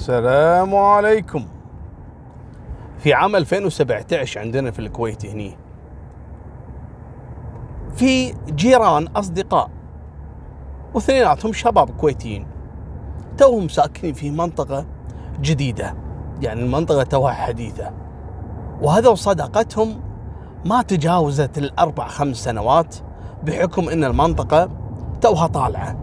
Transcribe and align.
السلام 0.00 0.74
عليكم. 0.74 1.44
في 2.98 3.14
عام 3.14 3.36
2017 3.36 4.40
عندنا 4.40 4.70
في 4.70 4.78
الكويت 4.78 5.26
هني 5.26 5.56
في 7.94 8.34
جيران 8.48 9.06
أصدقاء 9.06 9.70
واثنيناتهم 10.94 11.52
شباب 11.52 11.90
كويتيين 11.90 12.46
توهم 13.38 13.68
ساكنين 13.68 14.14
في 14.14 14.30
منطقة 14.30 14.86
جديدة 15.40 15.94
يعني 16.42 16.62
المنطقة 16.62 17.02
توها 17.02 17.32
حديثة 17.32 17.90
وهذا 18.82 19.14
صداقتهم 19.14 20.00
ما 20.64 20.82
تجاوزت 20.82 21.58
الأربع 21.58 22.08
خمس 22.08 22.36
سنوات 22.36 22.96
بحكم 23.42 23.88
إن 23.88 24.04
المنطقة 24.04 24.68
توها 25.20 25.46
طالعة. 25.46 25.96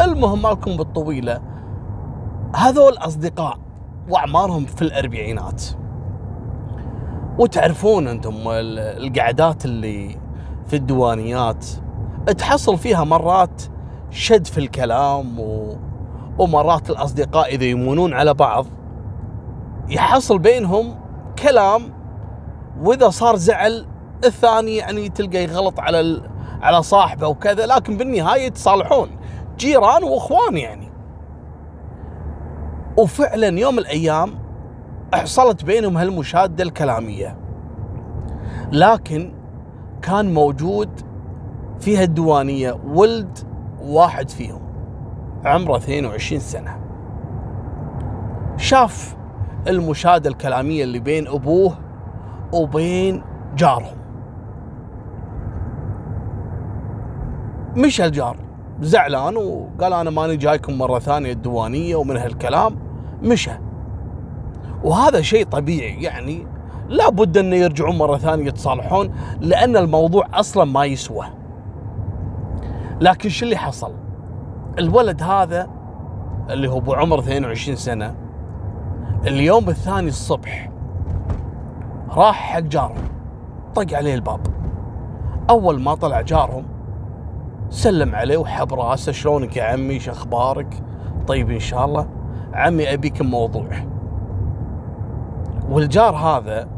المهم 0.00 0.42
مالكم 0.42 0.76
بالطويلة 0.76 1.55
هذول 2.56 2.92
أصدقاء 2.98 3.58
وأعمارهم 4.08 4.64
في 4.66 4.82
الأربعينات. 4.82 5.62
وتعرفون 7.38 8.08
أنتم 8.08 8.34
ال- 8.48 8.78
القعدات 9.06 9.64
اللي 9.64 10.16
في 10.66 10.76
الديوانيات 10.76 11.66
تحصل 12.38 12.78
فيها 12.78 13.04
مرات 13.04 13.62
شد 14.10 14.46
في 14.46 14.58
الكلام 14.58 15.40
و... 15.40 15.76
ومرات 16.38 16.90
الأصدقاء 16.90 17.54
إذا 17.54 17.64
يمونون 17.64 18.14
على 18.14 18.34
بعض 18.34 18.66
يحصل 19.88 20.38
بينهم 20.38 20.94
كلام 21.38 21.82
وإذا 22.82 23.08
صار 23.08 23.36
زعل 23.36 23.86
الثاني 24.24 24.76
يعني 24.76 25.08
تلقى 25.08 25.42
يغلط 25.44 25.80
على 25.80 26.00
ال... 26.00 26.30
على 26.62 26.82
صاحبه 26.82 27.26
وكذا 27.26 27.66
لكن 27.66 27.96
بالنهاية 27.96 28.46
يتصالحون 28.46 29.08
جيران 29.58 30.04
وإخوان 30.04 30.56
يعني. 30.56 30.85
وفعلا 32.98 33.60
يوم 33.60 33.74
من 33.74 33.78
الأيام 33.78 34.34
حصلت 35.14 35.64
بينهم 35.64 35.96
هالمشادة 35.96 36.64
الكلامية. 36.64 37.36
لكن 38.72 39.32
كان 40.02 40.34
موجود 40.34 41.00
في 41.80 41.96
هالديوانية 41.96 42.80
ولد 42.86 43.38
واحد 43.82 44.30
فيهم 44.30 44.60
عمره 45.44 45.76
22 45.76 46.40
سنة. 46.40 46.80
شاف 48.56 49.16
المشادة 49.68 50.30
الكلامية 50.30 50.84
اللي 50.84 50.98
بين 50.98 51.28
أبوه 51.28 51.78
وبين 52.52 53.22
جارهم. 53.56 53.96
مشى 57.76 58.04
الجار 58.04 58.36
زعلان 58.80 59.36
وقال 59.36 59.92
أنا 59.92 60.10
ماني 60.10 60.36
جايكم 60.36 60.78
مرة 60.78 60.98
ثانية 60.98 61.32
الديوانية 61.32 61.96
ومن 61.96 62.16
هالكلام. 62.16 62.85
مشى. 63.22 63.50
وهذا 64.84 65.20
شيء 65.20 65.44
طبيعي 65.44 66.02
يعني 66.02 66.46
لابد 66.88 67.36
انه 67.38 67.56
يرجعون 67.56 67.98
مرة 67.98 68.16
ثانية 68.16 68.46
يتصالحون 68.46 69.14
لأن 69.40 69.76
الموضوع 69.76 70.26
أصلا 70.34 70.64
ما 70.64 70.84
يسوى. 70.84 71.26
لكن 73.00 73.28
شو 73.28 73.44
اللي 73.44 73.56
حصل؟ 73.56 73.92
الولد 74.78 75.22
هذا 75.22 75.68
اللي 76.50 76.70
هو 76.70 76.80
بعمر 76.80 77.18
22 77.18 77.76
سنة 77.76 78.14
اليوم 79.26 79.68
الثاني 79.68 80.08
الصبح 80.08 80.70
راح 82.10 82.52
حق 82.52 82.60
جارهم 82.60 83.08
طق 83.74 83.92
عليه 83.92 84.14
الباب. 84.14 84.40
أول 85.50 85.80
ما 85.80 85.94
طلع 85.94 86.20
جارهم 86.20 86.64
سلم 87.70 88.14
عليه 88.14 88.36
وحب 88.36 88.74
راسه 88.74 89.12
شلونك 89.12 89.56
يا 89.56 89.64
عمي؟ 89.64 90.00
شو 90.00 90.10
أخبارك؟ 90.10 90.82
طيب 91.26 91.50
إن 91.50 91.60
شاء 91.60 91.84
الله. 91.84 92.15
عمي 92.54 92.92
أبيك 92.92 93.22
موضوع. 93.22 93.68
والجار 95.70 96.14
هذا 96.16 96.68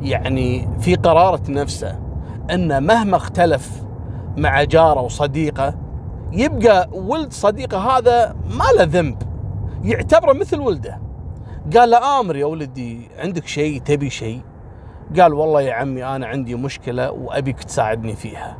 يعني 0.00 0.68
في 0.80 0.94
قرارة 0.94 1.42
نفسه 1.48 1.98
انه 2.50 2.80
مهما 2.80 3.16
اختلف 3.16 3.84
مع 4.36 4.64
جاره 4.64 5.00
وصديقه 5.00 5.74
يبقى 6.32 6.88
ولد 6.92 7.32
صديقه 7.32 7.78
هذا 7.78 8.36
ما 8.58 8.64
له 8.78 8.84
ذنب 8.84 9.22
يعتبره 9.84 10.32
مثل 10.32 10.60
ولده. 10.60 11.00
قال 11.76 11.90
له 11.90 12.20
آمر 12.20 12.36
يا 12.36 12.46
ولدي 12.46 13.08
عندك 13.18 13.46
شيء؟ 13.46 13.80
تبي 13.80 14.10
شيء؟ 14.10 14.40
قال 15.20 15.34
والله 15.34 15.60
يا 15.60 15.74
عمي 15.74 16.04
أنا 16.04 16.26
عندي 16.26 16.54
مشكلة 16.54 17.10
وأبيك 17.10 17.64
تساعدني 17.64 18.14
فيها. 18.16 18.56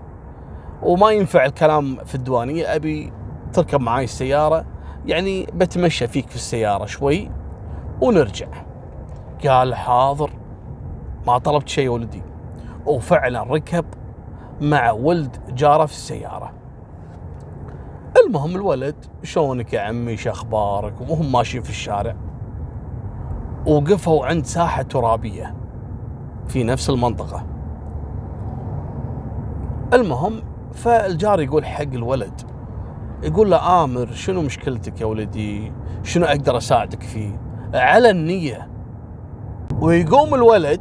وما 0.83 1.11
ينفع 1.11 1.45
الكلام 1.45 1.97
في 2.05 2.15
الديوانية 2.15 2.75
أبي 2.75 3.13
تركب 3.53 3.81
معاي 3.81 4.05
السيارة 4.05 4.65
يعني 5.07 5.47
بتمشى 5.55 6.07
فيك 6.07 6.29
في 6.29 6.37
السيارة 6.37 6.87
شوي 6.87 7.31
ونرجع. 8.01 8.47
قال 9.47 9.75
حاضر 9.75 10.31
ما 11.27 11.39
طلبت 11.39 11.69
شيء 11.69 11.89
ولدي. 11.89 12.23
وفعلا 12.87 13.43
ركب 13.43 13.85
مع 14.61 14.91
ولد 14.91 15.37
جاره 15.49 15.87
في 15.87 15.93
السيارة. 15.93 16.53
المهم 18.27 18.57
الولد 18.57 18.95
شلونك 19.23 19.73
يا 19.73 19.81
عمي؟ 19.81 20.17
شو 20.17 20.31
أخبارك؟ 20.31 21.01
وهم 21.01 21.33
ماشيين 21.33 21.63
في 21.63 21.71
الشارع. 21.71 22.17
وقفوا 23.67 24.27
عند 24.27 24.47
ساحة 24.47 24.83
ترابية 24.83 25.55
في 26.49 26.65
نفس 26.65 26.91
المنطقة. 26.91 27.47
المهم 29.93 30.43
فالجار 30.73 31.41
يقول 31.41 31.67
حق 31.67 31.83
الولد 31.83 32.41
يقول 33.25 33.51
له 33.51 33.85
آمر 33.85 34.13
شنو 34.13 34.43
مشكلتك 34.43 35.01
يا 35.01 35.07
ولدي؟ 35.07 35.73
شنو 36.03 36.27
أقدر 36.27 36.57
أساعدك 36.57 37.03
فيه؟ 37.03 37.41
على 37.75 38.11
النية. 38.11 38.69
ويقوم 39.81 40.35
الولد 40.35 40.81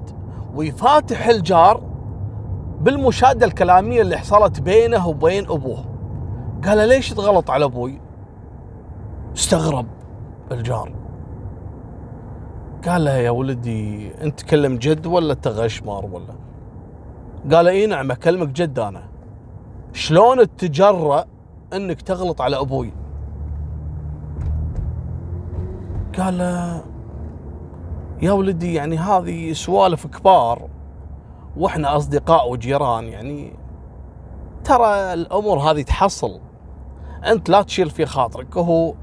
ويفاتح 0.56 1.28
الجار 1.28 1.82
بالمشادة 2.82 3.46
الكلامية 3.46 4.02
اللي 4.02 4.18
حصلت 4.18 4.62
بينه 4.62 5.08
وبين 5.08 5.44
أبوه. 5.44 5.86
قال 6.66 6.78
له 6.78 6.86
ليش 6.86 7.10
تغلط 7.10 7.52
على 7.52 7.66
أبوي؟ 7.66 8.02
استغرب 9.36 9.86
الجار. 10.52 10.92
قال 12.88 13.06
له 13.06 13.12
يا 13.12 13.30
ولدي 13.30 14.12
أنت 14.22 14.40
تكلم 14.40 14.78
جد 14.78 15.06
ولا 15.06 15.34
تغشمر 15.34 16.06
ولا؟ 16.06 16.36
قال 17.56 17.68
إي 17.68 17.86
نعم 17.86 18.12
أكلمك 18.12 18.48
جد 18.48 18.80
أنا. 18.80 19.04
شلون 19.94 20.38
تتجرأ 20.58 21.26
انك 21.74 22.02
تغلط 22.02 22.42
على 22.42 22.60
أبوي. 22.60 22.94
قال 26.18 26.40
يا 28.22 28.32
ولدي 28.32 28.74
يعني 28.74 28.98
هذه 28.98 29.54
سوالف 29.54 30.08
كبار 30.08 30.70
وإحنا 31.58 31.98
أصدقاء 31.98 32.52
وجيران 32.52 33.04
يعني 33.04 33.54
ترى 34.64 35.14
الأمور 35.14 35.58
هذه 35.60 35.82
تحصل. 35.82 36.40
أنت 37.26 37.50
لا 37.50 37.62
تشيل 37.62 37.90
في 37.90 38.06
خاطرك. 38.06 38.56
وهو 38.56 38.94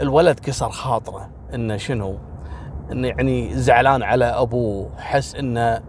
الولد 0.00 0.40
كسر 0.40 0.70
خاطره 0.70 1.28
إنه 1.54 1.76
شنو؟ 1.76 2.16
إنه 2.92 3.08
يعني 3.08 3.54
زعلان 3.54 4.02
على 4.02 4.24
أبوه 4.24 4.90
حس 4.98 5.34
انه 5.34 5.82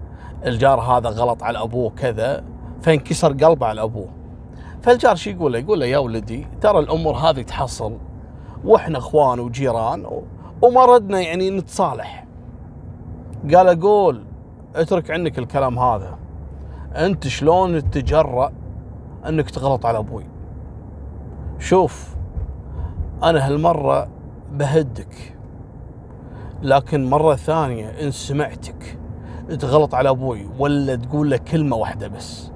الجار 0.45 0.79
هذا 0.79 1.09
غلط 1.09 1.43
على 1.43 1.61
أبوه 1.61 1.89
كذا 1.89 2.43
فانكسر 2.81 3.33
قلبه 3.33 3.67
على 3.67 3.83
أبوه. 3.83 4.18
فالجار 4.81 5.15
شو 5.15 5.29
يقول 5.29 5.53
له؟ 5.53 5.59
يقول 5.59 5.79
له 5.79 5.85
يا 5.85 5.97
ولدي 5.97 6.47
ترى 6.61 6.79
الأمور 6.79 7.15
هذه 7.15 7.41
تحصل 7.41 7.97
وإحنا 8.63 8.97
إخوان 8.97 9.39
وجيران. 9.39 10.05
وما 10.61 10.85
ردنا 10.85 11.19
يعني 11.19 11.49
نتصالح 11.49 12.25
قال 13.53 13.79
قول 13.79 14.23
اترك 14.75 15.11
عنك 15.11 15.39
الكلام 15.39 15.79
هذا 15.79 16.17
أنت 16.95 17.27
شلون 17.27 17.91
تتجرأ 17.91 18.51
أنك 19.27 19.49
تغلط 19.49 19.85
على 19.85 19.97
أبوي 19.97 20.25
شوف 21.59 22.15
أنا 23.23 23.47
هالمرة 23.47 24.07
بهدك 24.51 25.35
لكن 26.61 27.09
مرة 27.09 27.35
ثانية 27.35 27.89
إن 27.89 28.11
سمعتك 28.11 28.97
تغلط 29.59 29.95
على 29.95 30.09
أبوي 30.09 30.49
ولا 30.59 30.95
تقول 30.95 31.29
له 31.29 31.37
كلمة 31.37 31.75
واحدة 31.75 32.07
بس 32.07 32.51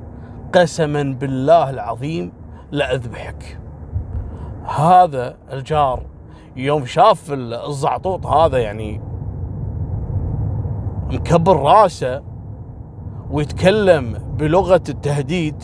قسما 0.54 1.04
بالله 1.04 1.70
العظيم 1.70 2.32
لاذبحك 2.72 3.60
هذا 4.66 5.38
الجار 5.54 6.04
يوم 6.56 6.86
شاف 6.86 7.32
الزعطوط 7.32 8.26
هذا 8.26 8.58
يعني 8.58 9.02
مكبر 11.12 11.60
راسه 11.62 12.24
ويتكلم 13.32 14.18
بلغة 14.38 14.84
التهديد 14.90 15.64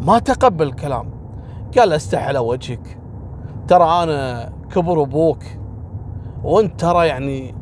ما 0.00 0.18
تقبل 0.18 0.66
الكلام. 0.66 1.10
قال 1.78 1.92
أستح 1.92 2.26
على 2.26 2.38
وجهك. 2.38 2.98
ترى 3.68 4.02
أنا 4.02 4.52
كبر 4.74 5.02
أبوك 5.02 5.42
وأنت 6.42 6.80
ترى 6.80 7.06
يعني 7.06 7.54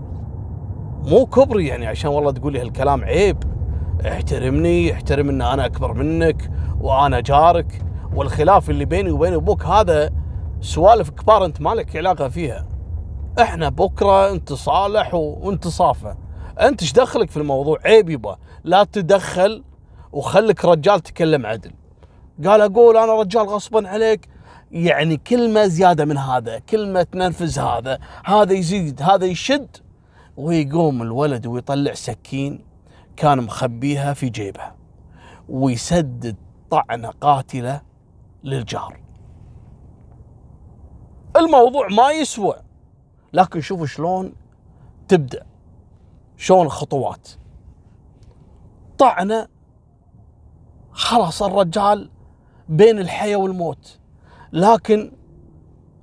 مو 1.05 1.27
كبري 1.27 1.67
يعني 1.67 1.87
عشان 1.87 2.11
والله 2.11 2.31
تقول 2.31 2.53
لي 2.53 2.61
هالكلام 2.61 3.05
عيب. 3.05 3.52
احترمني 4.07 4.93
احترم 4.93 5.29
إن 5.29 5.43
أنا 5.43 5.67
أكبر 5.67 5.93
منك 5.93 6.51
وأنا 6.81 7.21
جارك. 7.21 7.83
والخلاف 8.15 8.71
اللي 8.71 8.85
بيني 8.85 9.11
وبين 9.11 9.35
أبوك 9.35 9.65
هذا 9.65 10.11
سوالف 10.61 11.11
كبار 11.11 11.45
أنت 11.45 11.61
مالك 11.61 11.97
علاقة 11.97 12.29
فيها. 12.29 12.67
إحنا 13.41 13.69
بكرة 13.69 14.31
انت 14.31 14.53
صالح 14.53 15.15
وانت 15.15 15.69
صافه 15.69 16.17
أنت 16.61 16.83
إيش 16.83 16.93
دخلك 16.93 17.31
في 17.31 17.37
الموضوع؟ 17.37 17.79
عيب 17.85 18.11
يبا. 18.11 18.37
لا 18.65 18.85
تدخل 18.85 19.65
وخلك 20.13 20.65
رجال 20.65 21.01
تكلم 21.01 21.47
عدل. 21.47 21.71
قال 22.47 22.61
أقول 22.61 22.97
أنا 22.97 23.21
رجال 23.21 23.49
غصبا 23.49 23.89
عليك. 23.89 24.29
يعني 24.73 25.17
كلمة 25.17 25.67
زيادة 25.67 26.05
من 26.05 26.19
هذا 26.19 26.59
كلمة 26.59 27.03
تنرفز 27.03 27.59
هذا 27.59 27.99
هذا 28.25 28.53
يزيد 28.53 29.03
هذا 29.03 29.25
يشد. 29.27 29.77
ويقوم 30.37 31.03
الولد 31.03 31.47
ويطلع 31.47 31.95
سكين. 31.95 32.72
كان 33.17 33.41
مخبيها 33.41 34.15
في 34.15 34.29
جيبه 34.29 34.73
ويسدد 35.49 36.37
طعنه 36.71 37.09
قاتلة 37.09 37.83
للجار. 38.45 39.01
الموضوع 41.37 41.89
ما 41.89 42.11
يسوى 42.11 42.55
لكن 43.33 43.61
شوفوا 43.61 43.87
شلون 43.87 44.33
تبدأ 45.09 45.47
شلون 46.37 46.67
الخطوات. 46.67 47.29
طعنة 48.99 49.49
خلاص 50.93 51.43
الرجال 51.43 52.11
بين 52.69 52.99
الحياة 52.99 53.37
والموت 53.37 53.99
لكن 54.53 55.13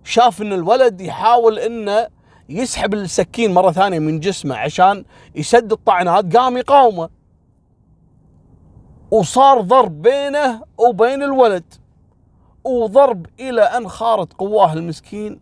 شاف 0.03 0.41
إن 0.41 0.53
الولد 0.53 1.01
يحاول 1.01 1.59
إنه 1.59 2.07
يسحب 2.49 2.93
السكين 2.93 3.53
مرة 3.53 3.71
ثانية 3.71 3.99
من 3.99 4.19
جسمه 4.19 4.55
عشان 4.55 5.05
يسد 5.35 5.71
الطعنات 5.71 6.35
قام 6.37 6.57
يقاومه 6.57 7.09
وصار 9.11 9.61
ضرب 9.61 10.01
بينه 10.01 10.61
وبين 10.77 11.23
الولد 11.23 11.73
وضرب 12.63 13.25
إلى 13.39 13.61
أن 13.61 13.87
خارت 13.87 14.33
قواه 14.33 14.73
المسكين 14.73 15.39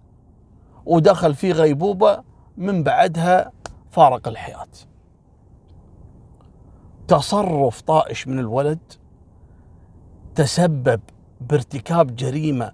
ودخل 0.85 1.35
في 1.35 1.51
غيبوبة 1.51 2.23
من 2.57 2.83
بعدها 2.83 3.51
فارق 3.91 4.27
الحياة. 4.27 4.67
تصرف 7.07 7.81
طائش 7.81 8.27
من 8.27 8.39
الولد 8.39 8.79
تسبب 10.35 11.01
بارتكاب 11.41 12.15
جريمة 12.15 12.71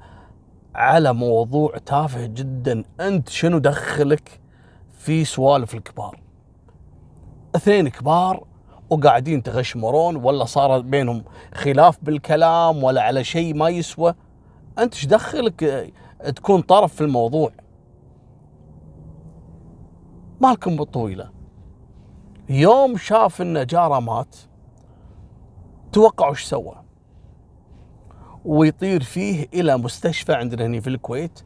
على 0.75 1.13
موضوع 1.13 1.77
تافه 1.77 2.25
جدا. 2.25 2.83
أنت 2.99 3.29
شنو 3.29 3.57
دخلك 3.57 4.39
في 4.91 5.25
سوالف 5.25 5.75
الكبار؟ 5.75 6.19
اثنين 7.55 7.87
كبار 7.87 8.43
وقاعدين 8.89 9.43
تغشمرون 9.43 10.15
ولا 10.15 10.45
صار 10.45 10.81
بينهم 10.81 11.23
خلاف 11.53 11.97
بالكلام 12.03 12.83
ولا 12.83 13.01
على 13.01 13.23
شيء 13.23 13.53
ما 13.53 13.69
يسوى. 13.69 14.15
أنت 14.79 14.93
إيش 14.93 15.05
دخلك 15.05 15.91
تكون 16.35 16.61
طرف 16.61 16.93
في 16.93 17.01
الموضوع؟ 17.01 17.51
مالكم 20.41 20.75
بالطويلة. 20.75 21.31
يوم 22.49 22.97
شاف 22.97 23.41
إن 23.41 23.65
جاره 23.65 23.99
مات 23.99 24.35
توقعوا 25.91 26.31
إيش 26.31 26.43
سوى؟ 26.43 26.83
ويطير 28.45 29.03
فيه 29.03 29.47
إلى 29.53 29.77
مستشفى 29.77 30.33
عندنا 30.33 30.65
هنا 30.65 30.79
في 30.79 30.87
الكويت 30.87 31.39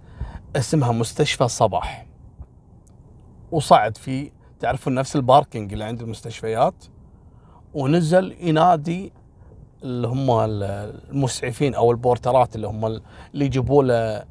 اسمها 0.55 0.91
مستشفى 0.91 1.47
صباح. 1.47 2.07
وصعد 3.51 3.97
فيه 3.97 4.31
تعرفون 4.59 4.93
نفس 4.93 5.15
الباركينج 5.15 5.73
اللي 5.73 5.85
عند 5.85 6.01
المستشفيات؟ 6.01 6.85
ونزل 7.73 8.35
ينادي 8.39 9.13
اللي 9.83 10.07
هم 10.07 10.27
المسعفين 10.31 11.75
أو 11.75 11.91
البورترات 11.91 12.55
اللي 12.55 12.67
هم 12.67 12.85
اللي 12.85 13.45
يجيبوا 13.45 13.83
له 13.83 14.25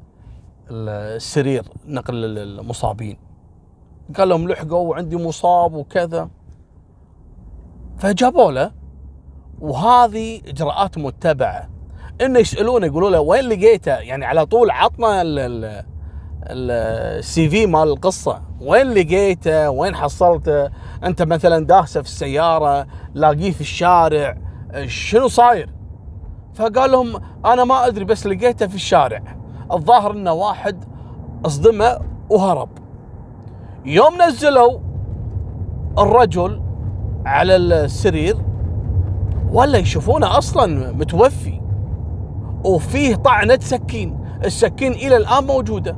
السرير 0.71 1.65
نقل 1.85 2.37
المصابين. 2.37 3.17
قال 4.17 4.29
لهم 4.29 4.47
لحقوا 4.47 4.89
وعندي 4.89 5.15
مصاب 5.15 5.73
وكذا. 5.73 6.29
فجابوا 7.97 8.51
له 8.51 8.71
وهذه 9.59 10.41
إجراءات 10.47 10.97
متبعة. 10.97 11.76
إنه 12.21 12.39
يسألونه 12.39 12.85
يقولوا 12.85 13.09
له 13.09 13.19
وين 13.19 13.43
لقيته؟ 13.43 13.91
يعني 13.91 14.25
على 14.25 14.45
طول 14.45 14.71
عطنا 14.71 15.21
السي 16.49 17.49
في 17.49 17.65
مال 17.65 17.87
القصة. 17.87 18.41
وين 18.61 18.93
لقيته؟ 18.93 19.69
وين 19.69 19.95
حصلته؟ 19.95 20.69
أنت 21.03 21.21
مثلا 21.21 21.65
داسه 21.65 22.01
في 22.01 22.07
السيارة 22.07 22.87
لاقيه 23.13 23.51
في 23.51 23.61
الشارع 23.61 24.37
شنو 24.85 25.27
صاير؟ 25.27 25.69
فقال 26.53 26.91
لهم 26.91 27.21
أنا 27.45 27.63
ما 27.63 27.87
أدري 27.87 28.05
بس 28.05 28.27
لقيته 28.27 28.67
في 28.67 28.75
الشارع. 28.75 29.21
الظاهر 29.71 30.11
إنه 30.11 30.33
واحد 30.33 30.85
أصدمه 31.45 31.99
وهرب. 32.29 32.69
يوم 33.85 34.21
نزلوا 34.27 34.79
الرجل 35.97 36.61
على 37.25 37.55
السرير 37.55 38.37
ولا 39.51 39.77
يشوفونه 39.77 40.37
أصلا 40.37 40.91
متوفي. 40.91 41.61
وفيه 42.63 43.15
طعنة 43.15 43.59
سكين. 43.61 44.19
السكين 44.45 44.91
إلى 44.91 45.17
الآن 45.17 45.43
موجودة. 45.43 45.95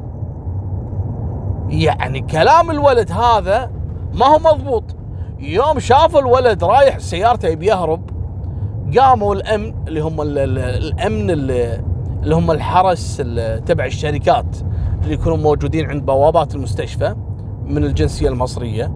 يعني 1.70 2.22
كلام 2.22 2.72
الولد 2.72 3.12
هذا 3.12 3.72
ما 4.14 4.26
هو 4.26 4.40
مضبوط. 4.40 4.84
يوم 5.40 5.80
شافوا 5.80 6.20
الولد 6.20 6.64
رايح 6.64 7.00
سيارته 7.00 7.48
يبي 7.48 7.66
يهرب 7.66 8.10
قاموا 8.98 9.36
الأمن 9.36 9.74
اللي 9.88 10.00
هم 10.00 10.22
الأمن 10.22 11.32
اللي, 11.32 11.84
هم 12.26 12.52
الحرس 12.52 13.18
تبع 13.66 13.86
الشركات 13.86 14.56
اللي 15.04 15.14
يكونوا 15.14 15.38
موجودين 15.38 15.90
عند 15.90 16.06
بوابات 16.06 16.56
المستشفى 16.56 17.16
من 17.66 17.84
الجنسية 17.84 18.30
المصرية. 18.30 18.92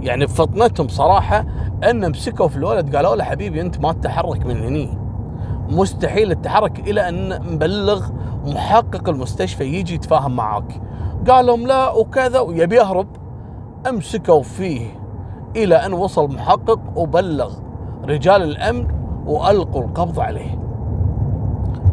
يعني 0.00 0.26
بفطنتهم 0.26 0.88
صراحة 0.88 1.46
أن 1.90 2.10
مسكوا 2.10 2.48
في 2.48 2.56
الولد 2.56 2.96
قالوا 2.96 3.16
له 3.16 3.24
حبيبي 3.24 3.60
أنت 3.60 3.80
ما 3.80 3.92
تتحرك 3.92 4.46
من 4.46 4.56
هني. 4.56 4.98
مستحيل 5.70 6.30
التحرك 6.30 6.78
إلى 6.78 7.08
أن 7.08 7.28
نبلغ 7.28 8.06
محقق 8.46 9.08
المستشفى 9.08 9.64
يجي 9.64 9.94
يتفاهم 9.94 10.36
معاك. 10.36 10.80
قال 11.28 11.46
لهم 11.46 11.66
لا 11.66 11.90
وكذا 11.90 12.40
ويبي 12.40 12.76
يهرب. 12.76 13.06
أمسكوا 13.88 14.42
فيه 14.42 14.86
إلى 15.56 15.74
أن 15.86 15.92
وصل 15.92 16.34
محقق 16.34 16.80
وبلغ 16.96 17.52
رجال 18.04 18.42
الأمن 18.42 18.86
وألقوا 19.26 19.82
القبض 19.82 20.20
عليه. 20.20 20.58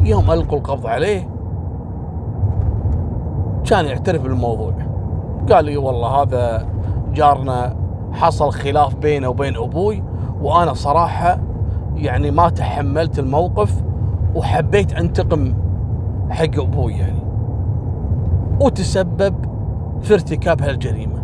يوم 0.02 0.30
ألقوا 0.30 0.58
القبض 0.58 0.86
عليه 0.86 1.28
كان 3.64 3.86
يعترف 3.86 4.22
بالموضوع. 4.22 4.72
قال 5.52 5.64
لي 5.64 5.76
والله 5.76 6.08
هذا 6.08 6.66
جارنا 7.14 7.76
حصل 8.12 8.52
خلاف 8.52 8.94
بينه 8.94 9.28
وبين 9.28 9.56
أبوي 9.56 10.04
وأنا 10.42 10.74
صراحة 10.74 11.38
يعني 12.00 12.30
ما 12.30 12.48
تحملت 12.48 13.18
الموقف 13.18 13.82
وحبيت 14.34 14.92
أنتقم 14.92 15.54
حق 16.30 16.58
أبوي 16.58 16.92
يعني. 16.92 17.22
وتسبب 18.60 19.34
في 20.02 20.14
ارتكاب 20.14 20.62
هالجريمة. 20.62 21.22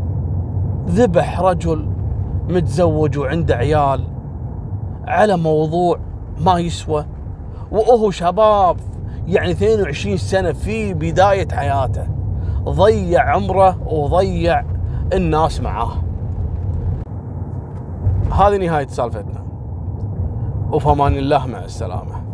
ذبح 0.88 1.40
رجل 1.40 1.88
متزوج 2.48 3.18
وعنده 3.18 3.56
عيال 3.56 4.04
على 5.06 5.36
موضوع 5.36 5.98
ما 6.40 6.58
يسوى 6.58 7.06
وهو 7.70 8.10
شباب 8.10 8.76
يعني 9.26 9.50
22 9.50 10.16
سنة 10.16 10.52
في 10.52 10.94
بداية 10.94 11.48
حياته. 11.52 12.06
ضيع 12.64 13.30
عمره 13.34 13.76
وضيع 13.86 14.64
الناس 15.12 15.60
معاه. 15.60 15.92
هذه 18.32 18.56
نهاية 18.56 18.86
سالفتنا. 18.86 19.45
وفمان 20.72 21.16
الله 21.16 21.46
مع 21.46 21.58
السلامة. 21.64 22.25